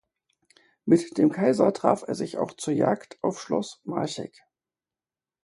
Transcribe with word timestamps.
Mit 0.83 1.19
dem 1.19 1.31
Kaiser 1.31 1.71
traf 1.73 2.03
er 2.07 2.15
sich 2.15 2.39
auch 2.39 2.53
zur 2.53 2.73
Jagd 2.73 3.19
auf 3.21 3.39
Schloss 3.39 3.81
Marchegg. 3.83 4.35